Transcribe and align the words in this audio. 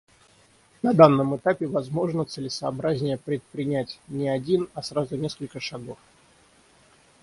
На 0.81 0.95
данном 0.95 1.35
этапе, 1.35 1.67
возможно, 1.67 2.25
целесообразнее 2.25 3.19
предпринять 3.19 3.99
не 4.07 4.29
один, 4.29 4.67
а 4.73 4.81
сразу 4.81 5.15
несколько 5.15 5.59
шагов. 5.59 5.99